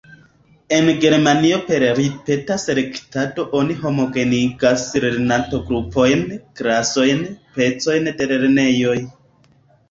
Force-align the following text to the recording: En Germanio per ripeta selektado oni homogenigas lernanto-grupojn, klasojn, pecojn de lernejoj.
En 0.75 0.87
Germanio 1.01 1.57
per 1.65 1.83
ripeta 1.99 2.55
selektado 2.63 3.45
oni 3.59 3.75
homogenigas 3.83 4.87
lernanto-grupojn, 5.05 6.25
klasojn, 6.63 7.23
pecojn 7.59 8.11
de 8.23 8.29
lernejoj. 8.35 8.99